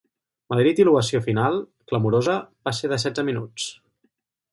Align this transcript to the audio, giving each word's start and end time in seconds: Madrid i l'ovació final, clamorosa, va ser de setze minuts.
Madrid 0.51 0.79
i 0.79 0.85
l'ovació 0.87 1.19
final, 1.27 1.59
clamorosa, 1.91 2.39
va 2.69 2.73
ser 2.79 2.91
de 2.95 2.99
setze 3.05 3.27
minuts. 3.29 3.69